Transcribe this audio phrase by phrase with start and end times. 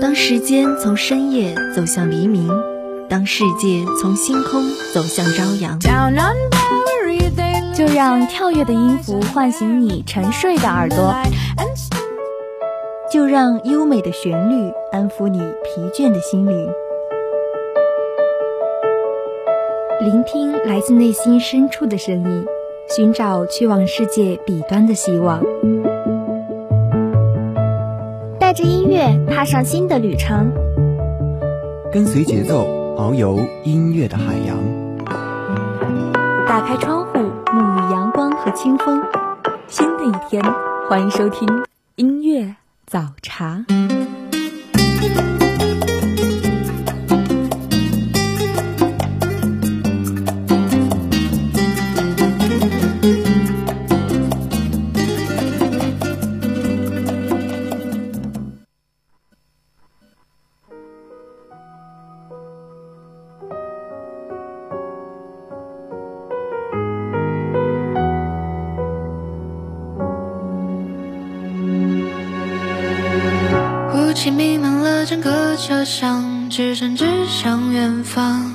[0.00, 2.48] 当时间从深夜走向黎明，
[3.08, 5.78] 当世界从星空走向朝阳，
[7.76, 11.14] 就让跳跃的音符唤醒你沉睡的耳朵，
[13.12, 16.68] 就让优美的旋律安抚你疲倦的心灵。
[20.00, 22.46] 聆听来自内心深处的声音，
[22.96, 25.42] 寻找去往世界彼端的希望。
[28.40, 30.50] 带着音乐踏上新的旅程，
[31.92, 32.66] 跟随节奏
[32.96, 34.56] 遨游音乐的海洋。
[36.46, 39.02] 打开窗户，沐浴阳光和清风。
[39.66, 40.42] 新的一天，
[40.88, 41.46] 欢迎收听
[41.96, 43.66] 音乐早茶。
[76.58, 78.52] 厢，指针指向远方，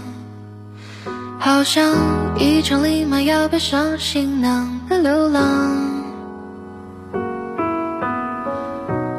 [1.39, 1.95] 好像
[2.37, 6.03] 一场立马要背上行囊的流浪。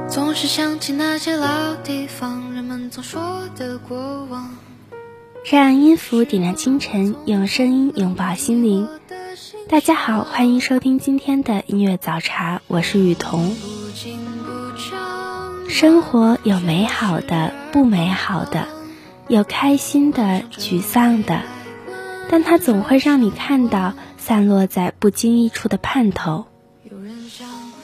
[0.07, 4.51] 总是想起那些老地方，人们总说的过往。
[5.51, 8.87] 让音符点亮清晨，用声音拥抱心灵。
[9.67, 13.57] 大家好，欢迎收听今天的音乐早茶，我是雨桐。
[15.71, 18.69] 生活有美好的，不美好的，
[19.29, 21.41] 有开心的，沮丧的，
[22.31, 26.47] 但它总会让你看到散落在不经意处的盼头。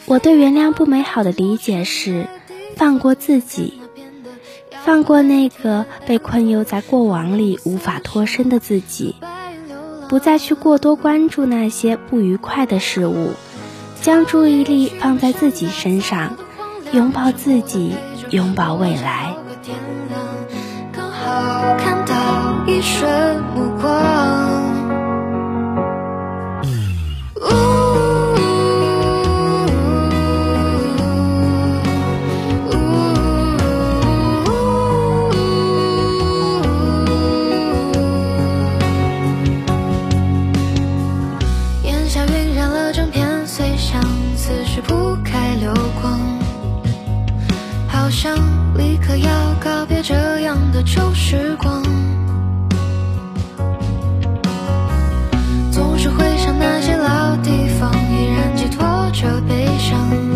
[0.06, 2.26] 我对原谅不美好的理解是，
[2.76, 3.80] 放过自己，
[4.84, 9.16] 放过那个被困囿在过往里无法脱身的自己，
[10.08, 13.30] 不再去过多关注那些不愉快的事物，
[14.02, 16.36] 将注意力放在自己身上。
[16.92, 17.92] 拥抱自己，
[18.30, 19.36] 拥抱未来。
[21.78, 22.14] 看到
[22.66, 24.20] 一瞬目光。
[27.50, 27.79] 烟
[48.10, 48.36] 想
[48.74, 51.80] 立刻要告别这样的旧时光，
[55.70, 60.29] 总是回想那些老地方，依然寄托着悲伤。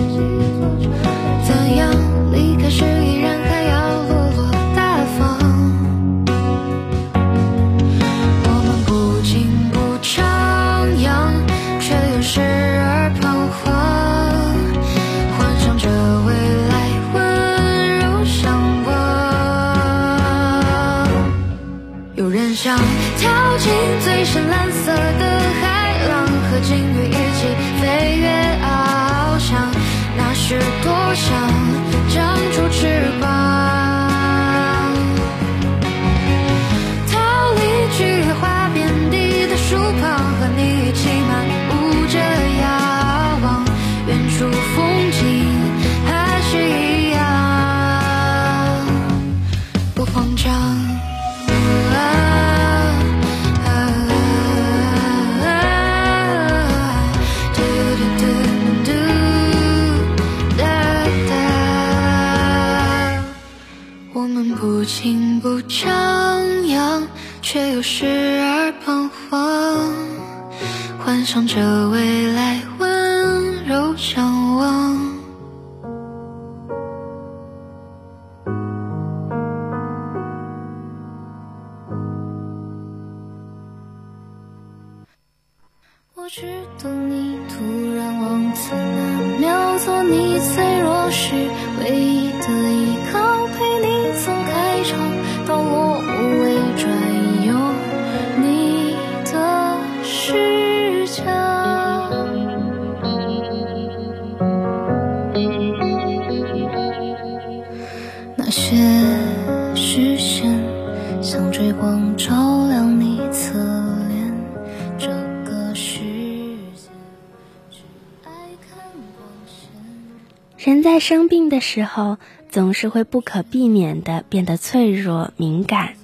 [121.07, 122.17] 生病的时候，
[122.49, 125.97] 总是会不可避免的变得脆弱敏感，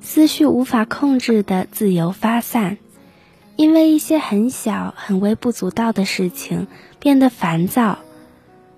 [0.00, 2.78] 思绪无法控制的自由发散，
[3.56, 6.68] 因为一些很小、很微不足道的事情
[7.00, 7.98] 变得烦躁，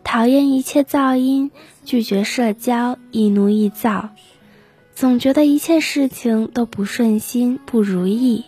[0.02, 1.50] 讨厌一切噪音，
[1.84, 4.08] 拒绝社交，易怒易躁，
[4.94, 8.46] 总觉得一切事情都不顺心、不如意。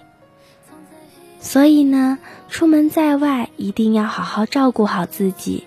[1.41, 2.17] 所以呢，
[2.49, 5.65] 出门在外一定要好好照顾好自己。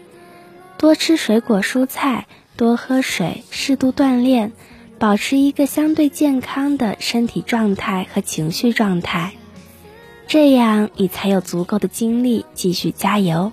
[0.80, 4.54] 多吃水果蔬菜，多喝水，适度锻炼，
[4.98, 9.34] 保持一个相对健康的身体状态和情绪状态，
[10.26, 13.52] 这样你才有足够的精力继续加油。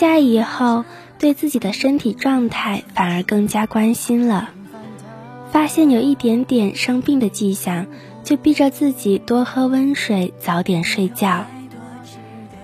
[0.00, 0.86] 家以后，
[1.18, 4.48] 对自己的身体状态反而更加关心了。
[5.52, 7.86] 发现有一点点生病的迹象，
[8.24, 11.44] 就逼着自己多喝温水，早点睡觉。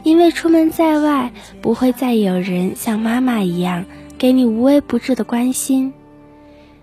[0.03, 3.85] 因为出门在外，不会再有人像妈妈一样
[4.17, 5.93] 给你无微不至的关心，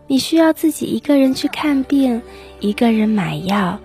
[0.06, 2.22] 你需要自己一个人去看病，
[2.60, 3.80] 一个人买药，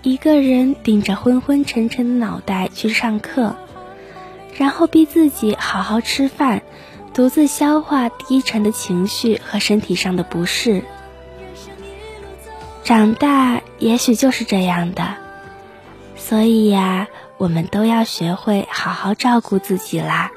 [0.00, 3.54] 一个人顶着昏昏沉沉的脑袋去上课，
[4.58, 6.62] 然后逼自己好好吃饭，
[7.12, 10.84] 独自消化低沉的情绪和身体上的不适。
[12.82, 15.16] 长大也许就是这样的，
[16.16, 20.30] 所以呀，我们都要学会好好照顾自己啦。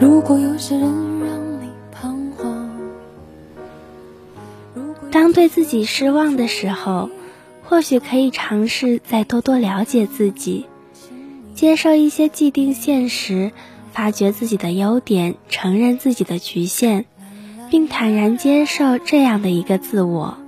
[0.00, 0.88] 如果有些人
[1.20, 2.70] 让你彷徨。
[5.12, 7.10] 当对自己失望的时候，
[7.64, 10.64] 或许可以尝试再多多了解自己，
[11.54, 13.52] 接受一些既定现实，
[13.92, 17.04] 发掘自己的优点，承认自己的局限，
[17.70, 20.38] 并坦然接受这样的一个自我。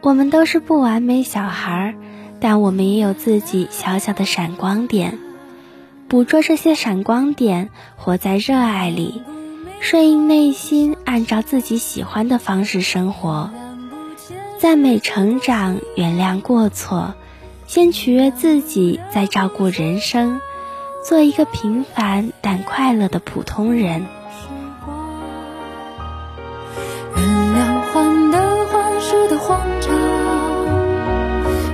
[0.00, 1.96] 我们都是不完美小孩，
[2.38, 5.18] 但我们也有自己小小的闪光点，
[6.08, 9.22] 捕捉这些闪光点，活在热爱里。
[9.80, 13.50] 顺应内心，按照自己喜欢的方式生活，
[14.58, 17.14] 赞美成长，原谅过错，
[17.66, 20.40] 先取悦自己，再照顾人生，
[21.06, 24.06] 做一个平凡但快乐的普通人。
[27.16, 27.24] 原
[27.54, 29.94] 谅患得患失的慌张，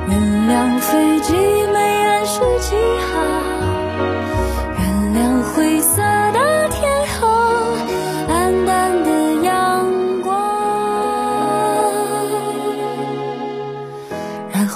[0.09, 1.33] 原谅飞机
[1.73, 3.44] 没按时起航，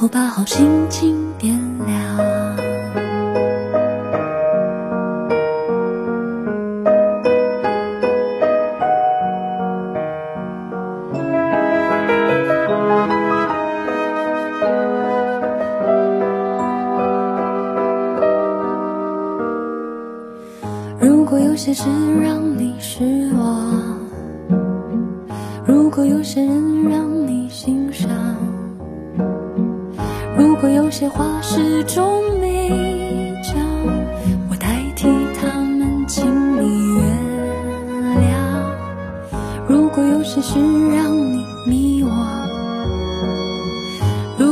[0.08, 1.27] 把好心情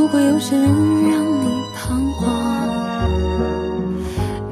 [0.07, 0.65] 如果有些人
[1.11, 3.09] 让你彷徨。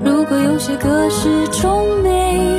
[0.03, 2.54] 如果有些歌始终没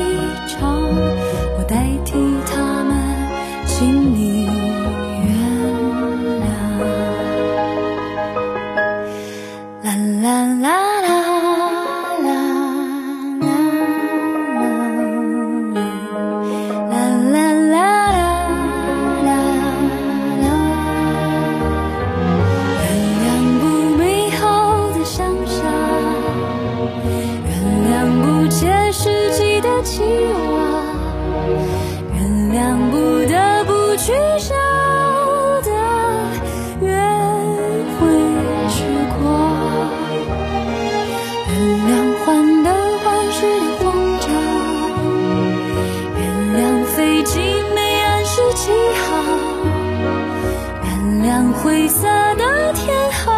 [51.67, 52.07] 灰色
[52.37, 53.35] 的天空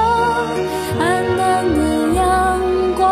[1.00, 2.60] 暗淡的阳
[2.94, 3.08] 光。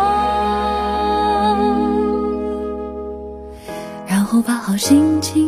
[4.05, 5.46] 然后把好心情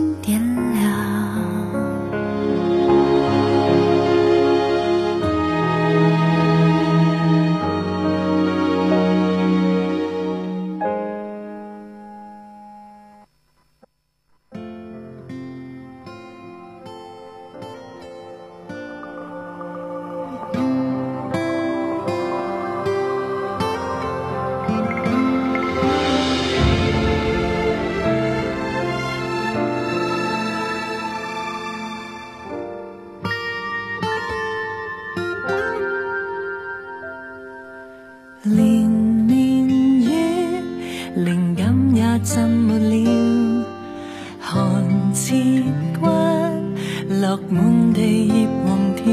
[47.29, 49.05] 落满地叶黄掉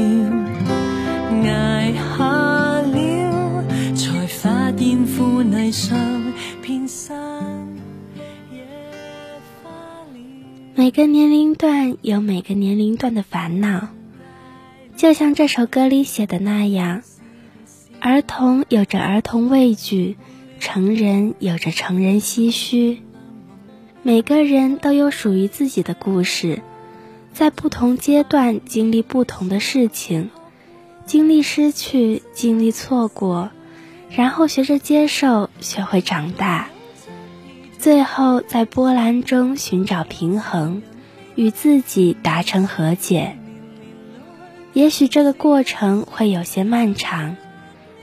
[1.43, 7.67] 捱下了才发现妇女像片山
[10.73, 13.89] 每个年龄段有每个年龄段的烦恼
[14.95, 17.03] 就像这首歌里写的那样
[17.99, 20.17] 儿童有着儿童畏惧
[20.59, 23.03] 成人有着成人唏嘘
[24.01, 26.63] 每个人都有属于自己的故事。
[27.37, 30.31] 在不同阶段经历不同的事情，
[31.05, 33.51] 经历失去，经历错过，
[34.09, 36.69] 然后学着接受，学会长大。
[37.77, 40.81] 最后，在波澜中寻找平衡，
[41.35, 43.37] 与自己达成和解。
[44.73, 47.37] 也许这个过程会有些漫长，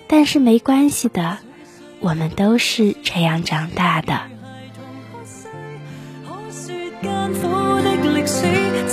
[0.07, 1.39] 但是没关系的，
[1.99, 4.21] 我们都是这样长大的。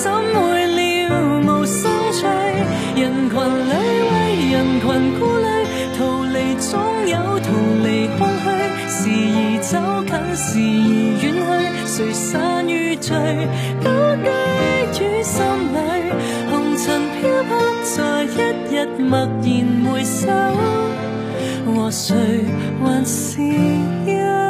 [0.01, 0.81] 怎会了
[1.45, 1.79] 无生
[2.11, 2.25] 趣
[2.99, 3.37] 人群
[3.69, 3.71] 里
[4.09, 4.13] 为
[4.51, 4.83] 人群
[5.19, 5.45] 孤立，
[5.95, 6.71] 逃离总
[7.07, 7.47] 有逃
[7.83, 7.87] 离
[8.17, 8.49] 空虚，
[8.89, 8.97] 时
[9.37, 9.71] 而走
[10.09, 11.23] 近，时而远
[11.85, 13.13] 去，谁散与聚，
[13.83, 13.85] 都
[14.25, 14.27] 记
[15.03, 15.37] 于心
[15.71, 15.77] 里。
[16.49, 16.83] 红尘
[17.19, 17.51] 飘泊
[17.83, 18.27] 在一
[18.73, 19.45] 日，默然
[19.85, 20.25] 回首，
[21.71, 22.09] 和谁
[22.83, 24.40] 还是一？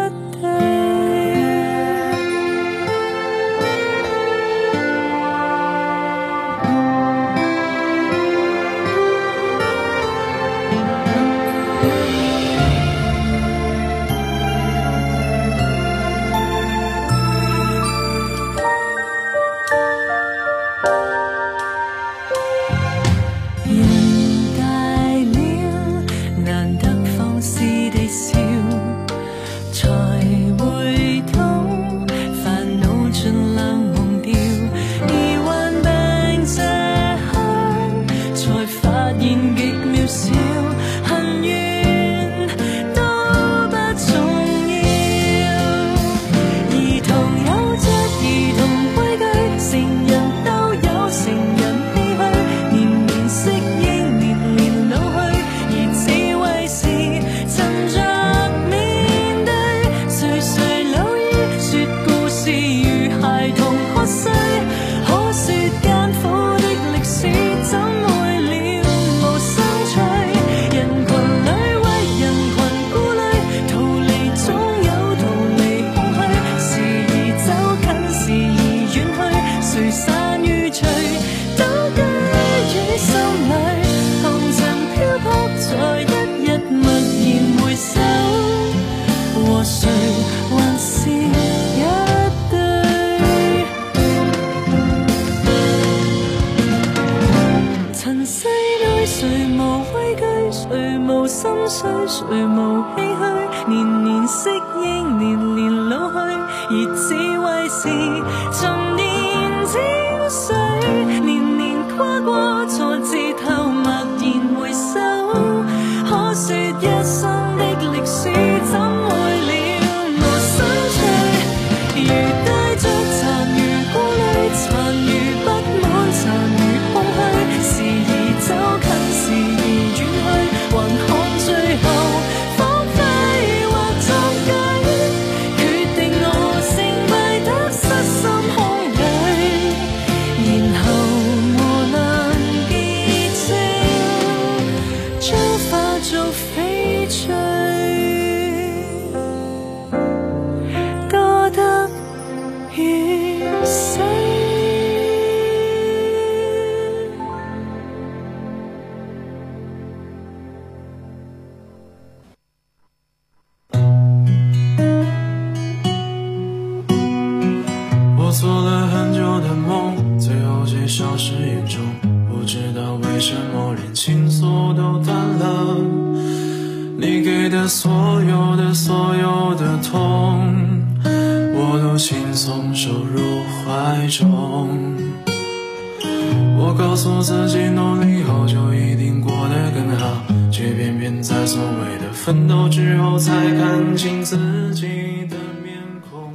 [194.32, 194.88] 自己
[195.26, 196.32] 的面孔。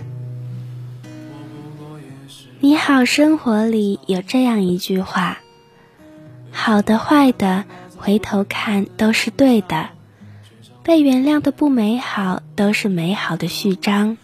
[2.61, 5.39] 你好，生活里有这样一句话：
[6.51, 7.65] 好的、坏的，
[7.97, 9.93] 回头看都是对的；
[10.83, 14.19] 被原谅的不美好，都是美好的序章。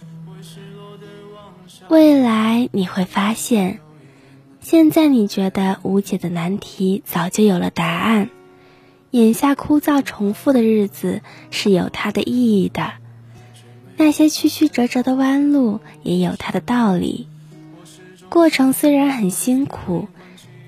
[1.89, 3.81] 未来你会发现，
[4.61, 8.29] 现在你觉得无解的难题，早就有了答案。
[9.13, 12.93] 眼下枯燥重复的日子是有它的意义的，
[13.97, 17.29] 那些曲曲折折的弯路也有它的道理。
[18.29, 20.09] 过程虽然很辛苦，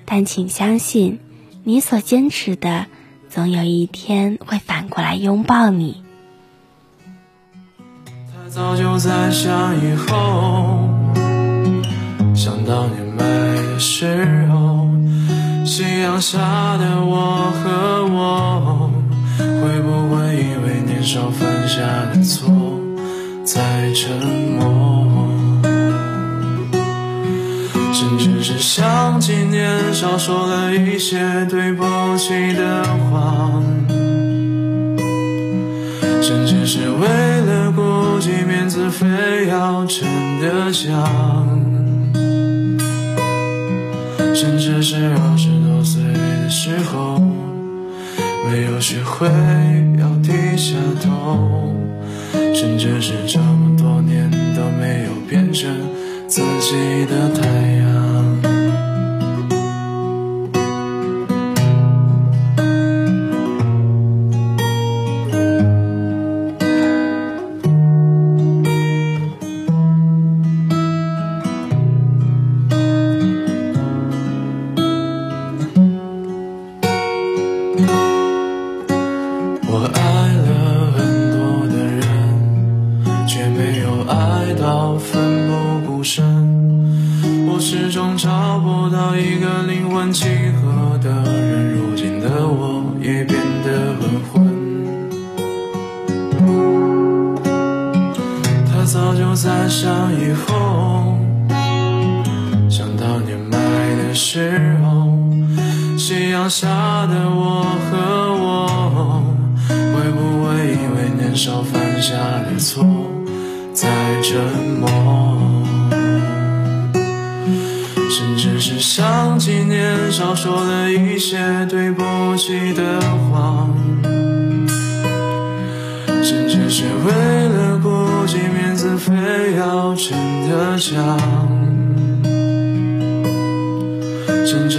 [0.05, 1.19] 但请相信，
[1.63, 2.85] 你所坚持的，
[3.29, 6.03] 总有一天会反过来拥抱你。
[8.31, 10.87] 他早就在想以后，
[12.35, 14.87] 想当年买的时候，
[15.65, 18.91] 夕阳下的我和我，
[19.39, 21.81] 会不会因为年少犯下
[22.13, 22.47] 的错，
[23.95, 24.11] 沉
[24.59, 25.31] 默？
[27.93, 31.17] 甚至是想起年少说了一些
[31.49, 31.83] 对不
[32.17, 33.63] 起的话，
[36.21, 40.05] 甚至是为了顾及面子，非要逞
[40.41, 41.57] 得强，
[44.35, 47.21] 甚至是二十多岁的时候，
[48.49, 49.25] 没有学会
[49.97, 51.73] 要低下头，
[52.53, 53.64] 甚至是这么
[54.71, 55.69] 没有变成
[56.27, 57.47] 自己的太
[57.77, 58.14] 阳。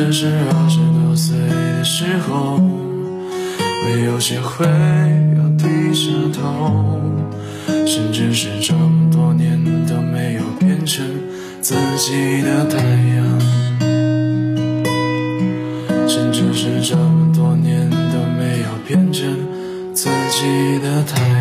[0.07, 2.59] 甚至是二十多岁的时候，
[3.85, 4.65] 没有学会
[5.37, 7.01] 要低下头，
[7.85, 11.05] 甚至是这么多年都没有变成
[11.61, 12.79] 自己的太
[13.17, 13.41] 阳，
[16.07, 19.25] 甚至是这么多年都没有变成
[19.93, 21.36] 自己的太阳。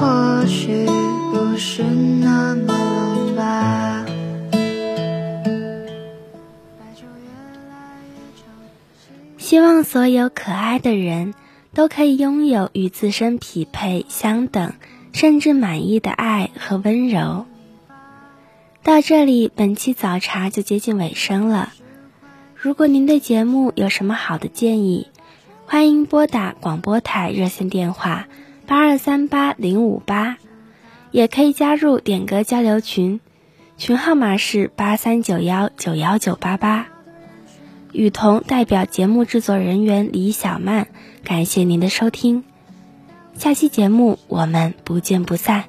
[0.00, 0.86] 或许
[1.30, 2.72] 不是那么
[3.26, 4.06] 冷吧。
[9.36, 11.34] 希望所有可爱的人
[11.74, 14.72] 都可以拥有与自身匹配、相等，
[15.12, 17.44] 甚至满意的爱和温柔。
[18.82, 21.74] 到这里，本期早茶就接近尾声了。
[22.56, 25.08] 如果您对节目有什么好的建议，
[25.66, 28.28] 欢迎拨打广播台热线电话
[28.70, 30.36] 八二三八零五八，
[31.10, 33.18] 也可以加入点歌交流群，
[33.76, 36.86] 群号码是八三九幺九幺九八八。
[37.90, 40.86] 雨桐代表节目制作人员李小曼，
[41.24, 42.44] 感谢您的收听，
[43.34, 45.64] 下期节目我们不见不散。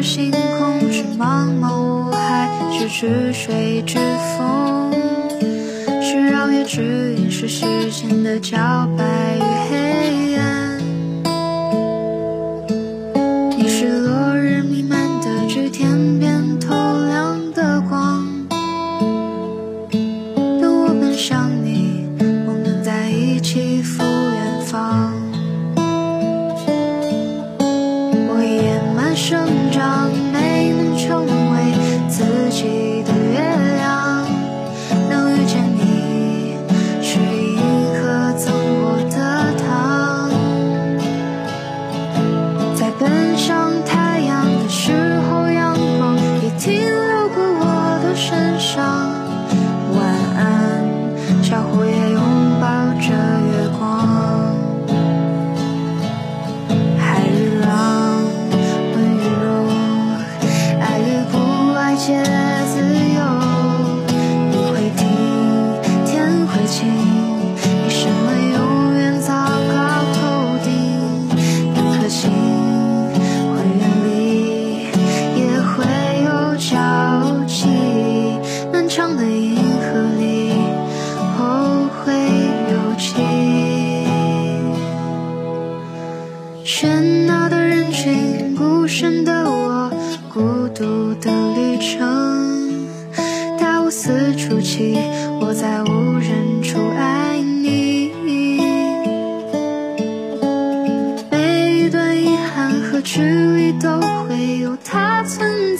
[0.00, 3.98] 是星空，是茫茫无海，是止水之
[4.36, 4.92] 风，
[6.00, 8.56] 是绕月之影，是时间的桥
[8.96, 9.17] 牌。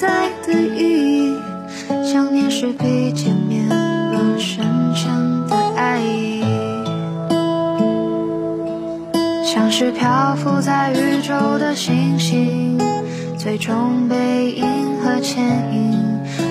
[0.00, 1.36] 在的意义
[2.04, 6.44] 想念是比见面更深沉的爱意。
[9.44, 12.78] 像是漂浮在宇宙的星星
[13.36, 14.64] 最终被银
[15.02, 15.98] 河牵引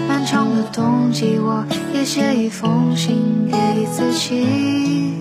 [0.10, 5.16] 漫长的冬季我也写一封信给自己。